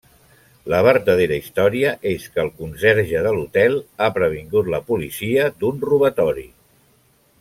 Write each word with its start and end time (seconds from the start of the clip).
La 0.73 0.77
vertadera 0.85 1.35
història 1.41 1.91
és 2.13 2.25
que 2.37 2.41
el 2.43 2.49
conserge 2.61 3.21
de 3.27 3.35
l'hotel 3.35 3.77
ha 4.01 4.09
previngut 4.17 4.73
la 4.77 4.81
policia 4.89 5.47
d'un 5.61 5.87
robatori. 5.93 6.49